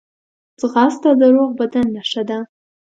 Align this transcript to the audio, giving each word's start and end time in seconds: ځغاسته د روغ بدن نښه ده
ځغاسته 0.59 1.09
د 1.19 1.21
روغ 1.35 1.49
بدن 1.59 1.85
نښه 1.95 2.23
ده 2.29 2.39